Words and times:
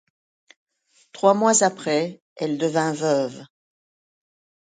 Trois 1.11 1.35
mois 1.35 1.61
après, 1.63 2.23
elle 2.35 2.57
devint 2.57 2.91
veuve. 2.91 3.43